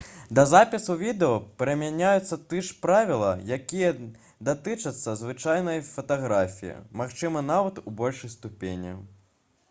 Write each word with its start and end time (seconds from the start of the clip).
да 0.37 0.43
запісу 0.51 0.93
відэа 0.99 1.33
прымяняюцца 1.61 2.37
тыя 2.53 2.63
ж 2.69 2.77
правілы 2.85 3.29
якія 3.57 3.91
датычацца 4.49 5.13
звычайнай 5.19 5.81
фатаграфіі 5.89 6.79
магчыма 7.03 7.43
нават 7.51 7.77
у 7.93 7.95
большай 8.01 8.33
ступені 8.37 8.95